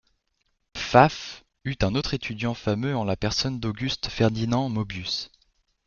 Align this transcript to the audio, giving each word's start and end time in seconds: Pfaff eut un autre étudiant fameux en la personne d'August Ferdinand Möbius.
Pfaff 0.73 1.45
eut 1.63 1.75
un 1.83 1.93
autre 1.93 2.15
étudiant 2.15 2.55
fameux 2.55 2.97
en 2.97 3.03
la 3.03 3.15
personne 3.15 3.59
d'August 3.59 4.07
Ferdinand 4.09 4.67
Möbius. 4.67 5.29